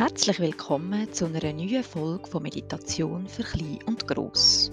[0.00, 4.72] Herzlich willkommen zu einer neuen Folge von Meditation für Klein und Gross.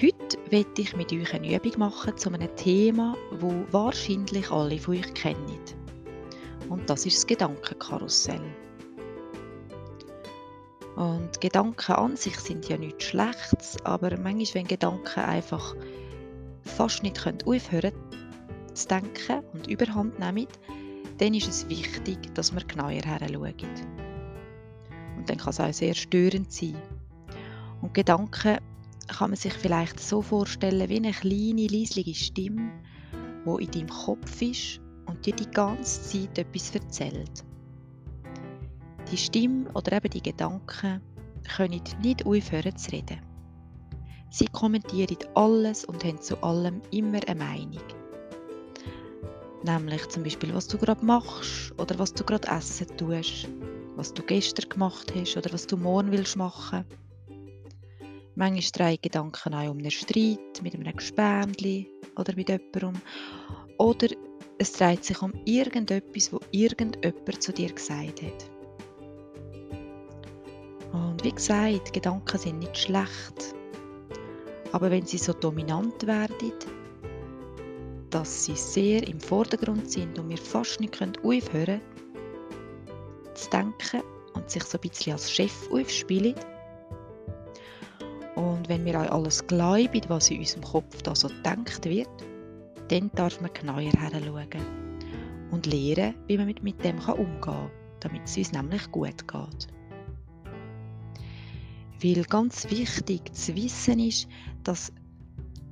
[0.00, 4.96] Heute werde ich mit euch eine Übung machen zu einem Thema, wo wahrscheinlich alle von
[4.96, 5.58] euch kennen.
[6.68, 8.54] Und das ist das Gedankenkarussell.
[10.94, 15.74] Und Gedanken an sich sind ja nichts Schlechtes, aber manchmal, wenn Gedanken einfach
[16.62, 20.46] fast nicht aufhören können zu denken und überhand nehmen,
[21.18, 23.54] dann ist es wichtig, dass wir genauer hinschauen.
[25.16, 26.76] Und dann kann es auch sehr störend sein.
[27.80, 28.58] Und Gedanken
[29.08, 32.70] kann man sich vielleicht so vorstellen wie eine kleine, leisliche Stimme,
[33.46, 37.44] die in deinem Kopf ist und dir die ganze Zeit etwas erzählt.
[39.10, 41.00] Die Stimme oder eben die Gedanken
[41.56, 43.20] können nicht aufhören zu reden.
[44.30, 48.05] Sie kommentieren alles und haben zu allem immer eine Meinung.
[49.66, 53.48] Nämlich zum Beispiel, was du gerade machst oder was du gerade essen tust,
[53.96, 56.84] was du gestern gemacht hast oder was du morgen willst machen.
[58.36, 63.02] Manchmal drehen Gedanken auch um einen Streit mit einem Gespendli oder mit jemandem.
[63.78, 64.06] Oder
[64.58, 68.50] es dreht sich um irgendetwas, wo irgendjemand zu dir gesagt hat.
[70.92, 73.56] Und wie gesagt, Gedanken sind nicht schlecht.
[74.70, 76.52] Aber wenn sie so dominant werden,
[78.10, 81.80] dass sie sehr im Vordergrund sind und wir fast nicht aufhören können
[83.34, 84.02] zu denken
[84.34, 86.34] und sich so ein bisschen als Chef aufspielen.
[88.34, 92.08] Und wenn wir auch alles glauben, was in unserem Kopf da so gedacht wird,
[92.88, 94.86] dann darf man genauer hinschauen
[95.50, 97.70] und lernen, wie man mit dem umgehen kann,
[98.00, 99.68] damit es uns nämlich gut geht.
[102.02, 104.28] Weil ganz wichtig zu wissen ist,
[104.64, 104.92] dass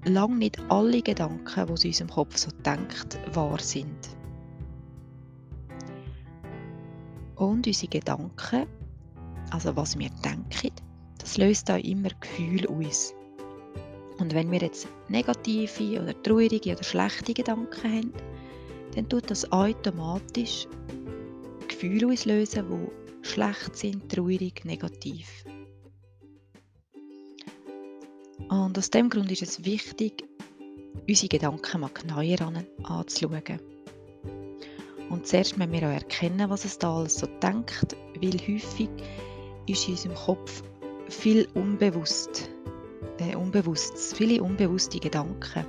[0.05, 4.17] lang nicht alle Gedanken, die in unserem Kopf so denkt, wahr sind.
[7.37, 8.67] Und unsere Gedanken,
[9.51, 10.73] also was wir denken,
[11.19, 13.15] das löst auch immer Gefühle aus.
[14.19, 18.13] Und wenn wir jetzt negative oder traurige oder schlechte Gedanken haben,
[18.95, 20.69] dann tut das automatisch
[21.67, 25.45] Gefühle auslösen, die schlecht sind, traurig, negativ.
[28.49, 30.25] Und aus dem Grund ist es wichtig,
[31.09, 33.61] unsere Gedanken mal genauer anzuschauen.
[35.11, 38.89] Und zuerst müssen wir auch erkennen, was es da alles so denkt, weil häufig
[39.67, 40.63] ist in unserem Kopf
[41.09, 42.51] viel unbewusst,
[43.19, 45.65] äh, unbewusst, viele unbewusste Gedanken.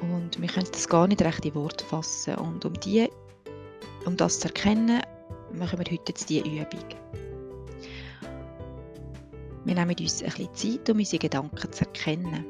[0.00, 2.36] Und wir können das gar nicht recht in Worte fassen.
[2.36, 3.08] Und um, die,
[4.04, 5.02] um das zu erkennen,
[5.52, 7.27] machen wir heute jetzt diese Übung.
[9.68, 12.46] Wir nehmen uns ein bisschen Zeit, um unsere Gedanken zu erkennen.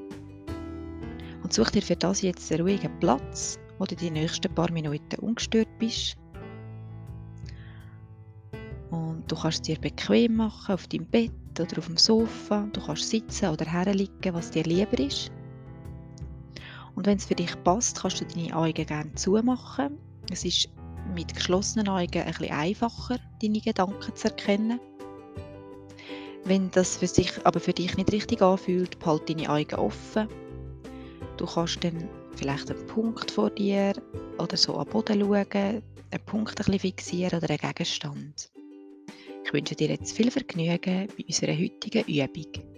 [1.42, 5.18] Und such dir für das jetzt einen ruhigen Platz, wo du die nächsten paar Minuten
[5.18, 6.16] ungestört bist.
[8.92, 12.68] Und du kannst es dir bequem machen auf deinem Bett oder auf dem Sofa.
[12.72, 15.32] Du kannst sitzen oder herliegen, was dir lieber ist.
[16.94, 19.98] Und wenn es für dich passt, kannst du deine Augen gerne zumachen.
[20.30, 20.68] Es ist
[21.16, 24.78] mit geschlossenen Augen ein bisschen einfacher, deine Gedanken zu erkennen.
[26.48, 30.28] Wenn das für sich aber für dich nicht richtig anfühlt, behalte deine Augen offen.
[31.36, 33.92] Du kannst dann vielleicht einen Punkt vor dir
[34.38, 38.50] oder so am Boden schauen, einen Punkt ein bisschen fixieren oder einen Gegenstand.
[39.44, 42.78] Ich wünsche dir jetzt viel Vergnügen bei unserer heutigen Übung.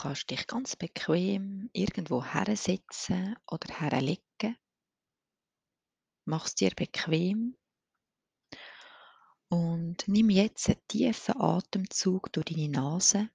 [0.00, 4.56] Kannst dich ganz bequem irgendwo hersetzen oder herlegen.
[6.24, 7.54] Mach es dir bequem
[9.50, 13.30] und nimm jetzt einen tiefen Atemzug durch deine Nase.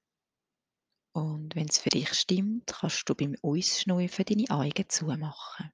[1.13, 5.71] Und wenn es für dich stimmt, kannst du beim Ausschnaufen deine Augen zumachen.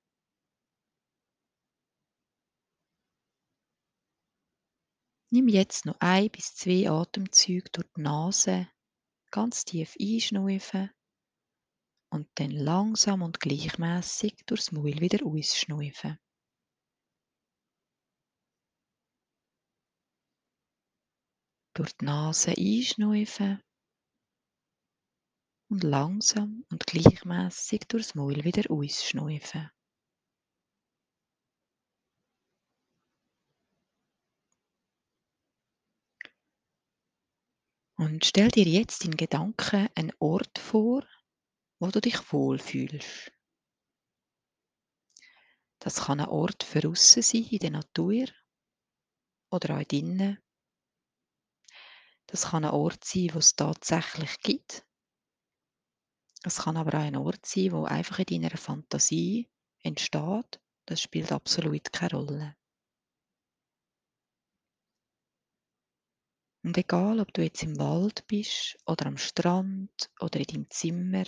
[5.29, 8.67] Nimm jetzt noch ein bis zwei Atemzüge durch die Nase
[9.31, 10.91] ganz tief einschnaufen
[12.13, 16.19] und dann langsam und gleichmäßig durchs Maul wieder ausschnaufen.
[21.73, 23.61] Durch die Nase einschnaufen
[25.69, 29.71] und langsam und gleichmäßig durchs Maul wieder ausschnaufen.
[38.01, 41.05] Und stell dir jetzt in Gedanken einen Ort vor,
[41.77, 43.31] wo du dich wohlfühlst.
[45.77, 48.25] Das kann ein Ort für aussen sein, in der Natur
[49.51, 50.39] oder auch drinnen,
[52.25, 54.83] Das kann ein Ort sein, wo es tatsächlich gibt.
[56.41, 59.47] Es kann aber auch ein Ort sein, wo einfach in deiner Fantasie
[59.83, 60.59] entsteht.
[60.87, 62.55] Das spielt absolut keine Rolle.
[66.63, 71.25] Und egal, ob du jetzt im Wald bist oder am Strand oder in deinem Zimmer,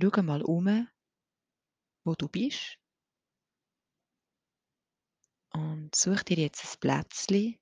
[0.00, 0.88] schau mal um,
[2.04, 2.78] wo du bist
[5.52, 7.58] und such dir jetzt ein Plätzchen,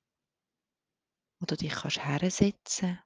[1.41, 2.99] wo du dich kannst hersetzen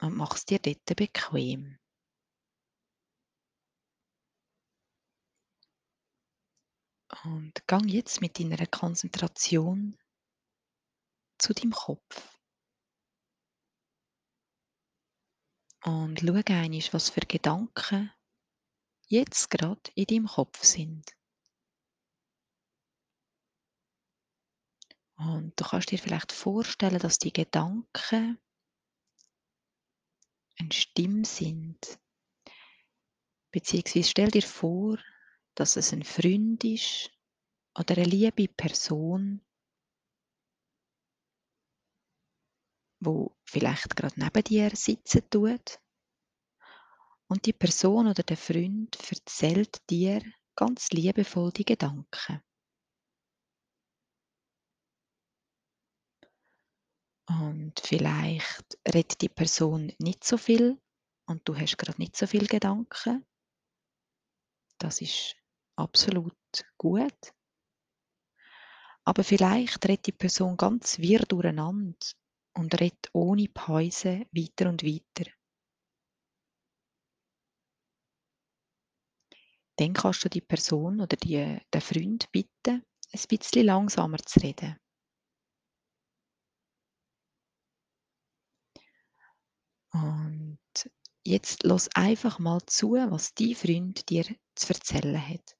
[0.00, 1.78] und mach es dir dort bequem.
[7.24, 9.96] Und gang jetzt mit deiner Konzentration
[11.38, 12.38] zu deinem Kopf.
[15.84, 18.12] Und schau einmal, was für Gedanken
[19.06, 21.16] jetzt gerade in deinem Kopf sind.
[25.16, 28.38] Und du kannst dir vielleicht vorstellen, dass die Gedanken
[30.58, 31.98] eine Stimme sind.
[33.50, 34.98] Beziehungsweise stell dir vor,
[35.54, 37.10] dass es ein Freund ist
[37.76, 39.44] oder eine liebe Person,
[43.00, 45.78] wo vielleicht gerade neben dir sitzen tut.
[47.28, 50.22] Und die Person oder der Freund erzählt dir
[50.56, 52.42] ganz liebevoll die Gedanken.
[57.28, 60.80] Und vielleicht redet die Person nicht so viel
[61.26, 63.26] und du hast gerade nicht so viel Gedanken.
[64.78, 65.36] Das ist
[65.76, 66.34] absolut
[66.78, 67.34] gut.
[69.04, 71.98] Aber vielleicht redet die Person ganz wirr durcheinander
[72.58, 75.30] und redet ohne Pause weiter und weiter.
[79.76, 84.76] Dann kannst du die Person oder die, den Freund bitten, ein bisschen langsamer zu reden.
[89.92, 90.58] Und
[91.24, 94.24] jetzt lass einfach mal zu, was dein Freund dir
[94.56, 95.56] zu erzählen hat.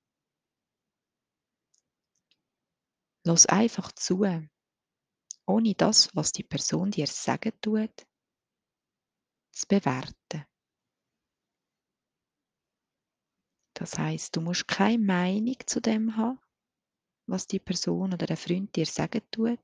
[3.25, 4.25] Lass einfach zu,
[5.49, 8.06] ohne das, was die Person dir sagen tut,
[9.50, 10.47] zu bewerten.
[13.75, 16.41] Das heißt, du musst keine Meinung zu dem haben,
[17.27, 19.61] was die Person oder der Freund dir sagen tut.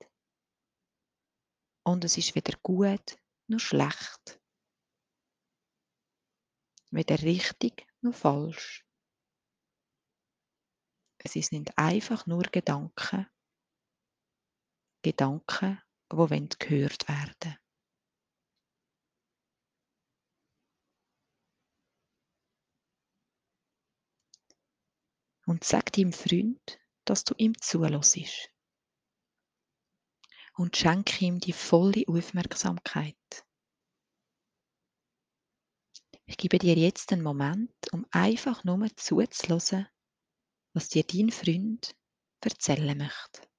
[1.85, 4.41] Und es ist weder gut noch schlecht.
[6.91, 8.87] Weder richtig noch falsch.
[11.19, 13.27] Es sind einfach nur Gedanken.
[15.05, 15.81] Gedanken,
[16.11, 17.59] die gehört werden
[25.47, 28.51] Und sag deinem Freund, dass du ihm zulässt.
[30.56, 33.45] Und schenke ihm die volle Aufmerksamkeit.
[36.27, 39.87] Ich gebe dir jetzt einen Moment, um einfach nur zuzulassen,
[40.73, 41.95] was dir dein Freund
[42.41, 43.54] erzählen möchte.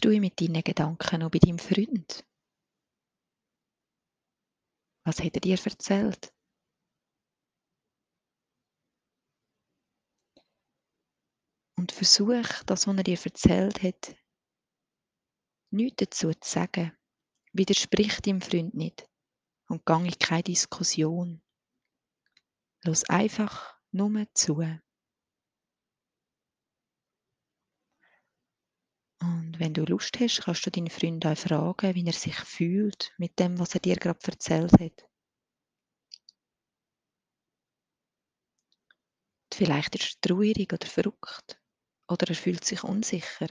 [0.00, 2.24] Bist du mit deinen Gedanken noch bei deinem Freund?
[5.04, 6.32] Was hat er dir erzählt?
[11.76, 14.16] Und versuch, das, was er dir erzählt hat,
[15.72, 16.96] nichts dazu zu sagen.
[17.52, 19.10] Widersprich deinem Freund nicht
[19.66, 21.42] und gang in keine Diskussion.
[22.84, 24.62] Los einfach nur zu.
[29.58, 33.40] Wenn du Lust hast, kannst du deinen Freund auch fragen, wie er sich fühlt mit
[33.40, 35.08] dem, was er dir gerade erzählt hat.
[39.52, 41.60] Vielleicht ist er traurig oder verrückt
[42.08, 43.48] oder er fühlt sich unsicher.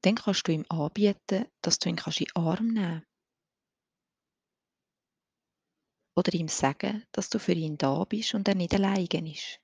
[0.00, 3.06] Dann kannst du ihm anbieten, dass du ihn in den Arm nehmen kannst.
[6.16, 9.60] Oder ihm sagen, dass du für ihn da bist und er nicht alleine ist.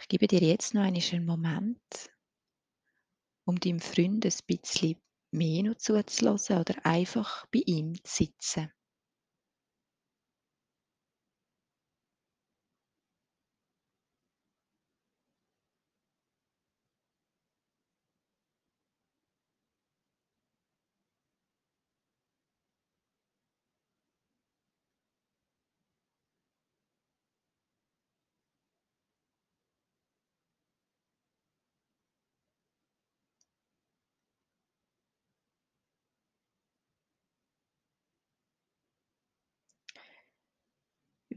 [0.00, 2.10] Ich gebe dir jetzt noch einen Moment,
[3.46, 4.96] um deinem Freund ein bisschen
[5.32, 8.72] mehr noch zuzulassen oder einfach bei ihm zu sitzen.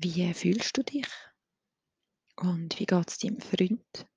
[0.04, 1.08] Wie fühlst du dich?
[2.36, 4.08] Und wie geht es deinem Freund?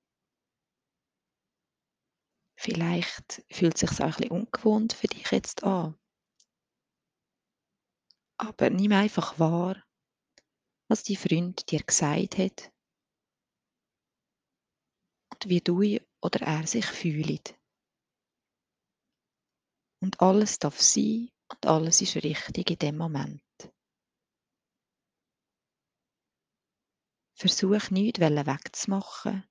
[2.58, 5.94] Vielleicht fühlt es sich auch ein bisschen ungewohnt für dich jetzt an.
[8.38, 9.84] Aber nimm einfach wahr,
[10.88, 12.72] was dein Freund dir gesagt hat
[15.34, 15.82] und wie du
[16.22, 17.60] oder er sich fühlt.
[20.00, 23.42] Und alles darf sein und alles ist richtig in dem Moment.
[27.36, 29.44] Versuch nichts wegzumachen.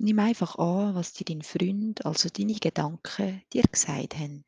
[0.00, 4.44] Nimm einfach an, was dir dein Freund, also deine Gedanken, dir gesagt haben.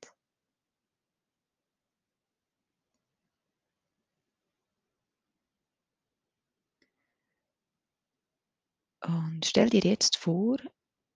[9.07, 10.59] Und stell dir jetzt vor,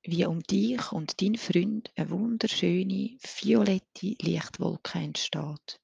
[0.02, 5.80] wie um dich und deinen Freund eine wunderschöne violette Lichtwolke entsteht.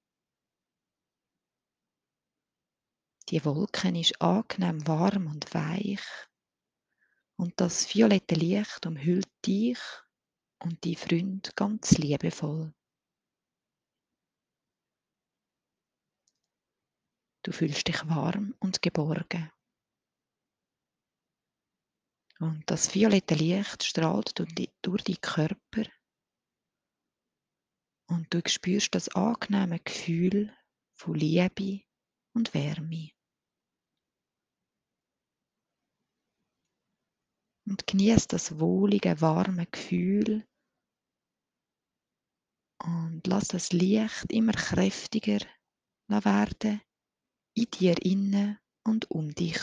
[3.30, 6.02] Die Wolke ist angenehm warm und weich
[7.36, 9.78] und das violette Licht umhüllt dich
[10.58, 12.74] und deinen Freund ganz liebevoll.
[17.44, 19.50] Du fühlst dich warm und geborgen.
[22.40, 25.84] Und das violette Licht strahlt durch deinen Körper.
[28.08, 30.52] Und du spürst das angenehme Gefühl
[30.96, 31.84] von Liebe
[32.34, 33.12] und Wärme.
[37.70, 40.44] Und genieß das wohlige, warme Gefühl.
[42.82, 45.38] Und lass das Licht immer kräftiger
[46.08, 46.80] werden
[47.54, 49.62] in dir inne und um dich.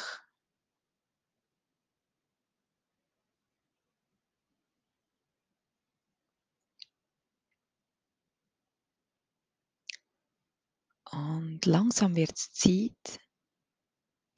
[11.11, 13.19] Und langsam wird es Zeit,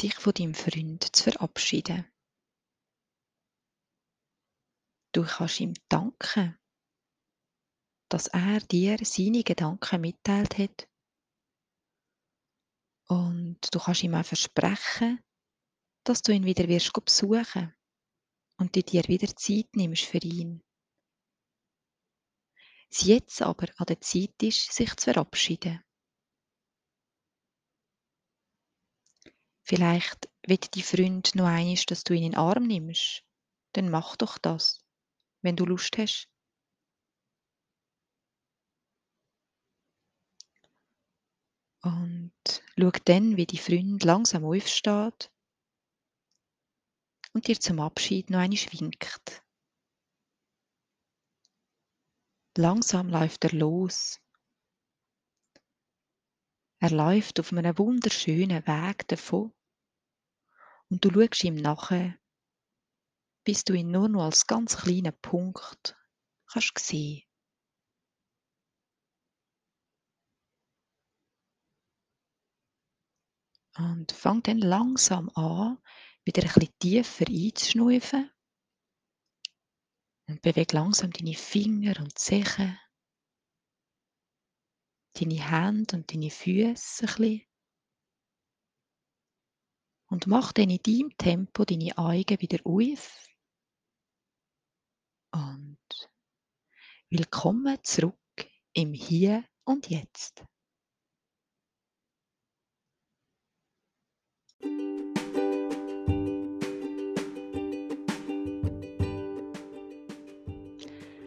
[0.01, 2.11] dich von deinem Freund zu verabschieden.
[5.11, 6.57] Du kannst ihm danken,
[8.09, 10.87] dass er dir seine Gedanken mitteilt hat.
[13.07, 15.19] Und du kannst ihm auch versprechen,
[16.03, 17.73] dass du ihn wieder wirst besuchen
[18.57, 20.63] und dir wieder Zeit nimmst für ihn.
[22.91, 25.83] Es jetzt aber an der Zeit ist, sich zu verabschieden.
[29.63, 33.23] Vielleicht will dein Freund noch einmal, dass du ihn in den Arm nimmst.
[33.73, 34.78] Dann mach doch das,
[35.41, 36.29] wenn du Lust hast.
[41.81, 42.33] Und
[42.77, 45.31] schau dann, wie dein Freund langsam aufsteht
[47.33, 49.43] und dir zum Abschied noch einmal winkt.
[52.57, 54.19] Langsam läuft er los.
[56.81, 59.53] Er läuft auf einem wunderschönen Weg davon
[60.89, 62.18] und du schaust ihm nachher,
[63.49, 65.97] bis du ihn nur noch als ganz kleinen Punkt
[66.45, 67.23] kannst sehen.
[73.75, 75.79] Und fang dann langsam an,
[76.25, 78.29] wieder ein bisschen tiefer einzuschnaufen.
[80.27, 82.77] Und bewege langsam deine Finger und Zehen,
[85.13, 87.41] deine Hände und deine Füße ein bisschen
[90.11, 93.28] und mach dann in deinem Tempo deine Augen wieder auf.
[95.31, 95.77] Und
[97.11, 98.15] willkommen zurück
[98.73, 100.43] im Hier und Jetzt.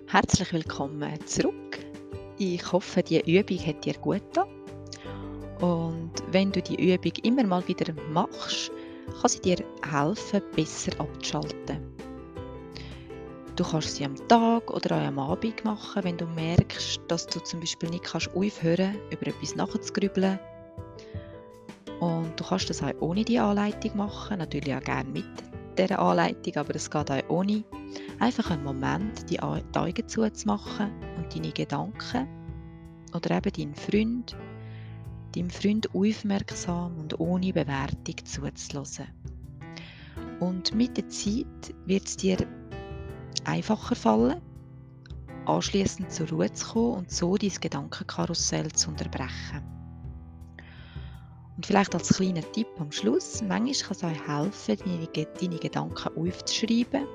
[0.08, 1.78] Herzlich willkommen zurück.
[2.38, 4.48] Ich hoffe, die Übung hat dir gut getan.
[5.60, 8.72] Und wenn du die Übung immer mal wieder machst,
[9.20, 11.91] kann sie dir helfen, besser abzuschalten.
[13.54, 17.38] Du kannst sie am Tag oder auch am Abend machen, wenn du merkst, dass du
[17.40, 20.38] zum Beispiel nicht kannst aufhören über etwas nachzugrübeln.
[22.00, 25.26] Und du kannst das auch ohne die Anleitung machen, natürlich auch gerne mit
[25.78, 27.62] dieser Anleitung, aber es geht auch ohne.
[28.20, 32.26] Einfach einen Moment die Augen zuzumachen und deine Gedanken
[33.14, 34.34] oder eben deinen Freund
[35.34, 39.06] deinem Freund aufmerksam und ohne Bewertung zuzulassen.
[40.40, 42.36] Und mit der Zeit wird es dir
[43.44, 44.40] einfacher fallen,
[45.46, 49.62] anschließend zur Ruhe zu kommen und so dein Gedankenkarussell zu unterbrechen.
[51.56, 56.16] Und vielleicht als kleiner Tipp am Schluss, manchmal kann es euch helfen, deine, deine Gedanken
[56.16, 57.06] aufzuschreiben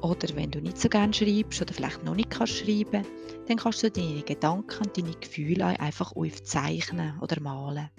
[0.00, 3.04] oder wenn du nicht so gerne schreibst oder vielleicht noch nicht kannst schreiben,
[3.48, 7.90] dann kannst du deine Gedanken und deine Gefühle einfach aufzeichnen oder malen.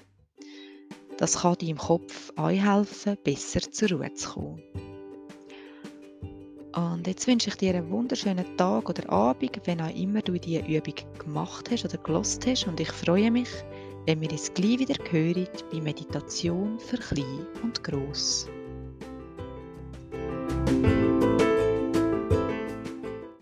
[1.18, 4.87] Das kann deinem Kopf auch helfen, besser zur Ruhe zu kommen.
[6.78, 10.60] Und jetzt wünsche ich dir einen wunderschönen Tag oder Abend, wenn auch immer du diese
[10.60, 12.68] Übung gemacht hast oder gelost hast.
[12.68, 13.50] Und ich freue mich,
[14.06, 18.48] wenn wir uns gleich wieder hören bei Meditation für Klein und Gross.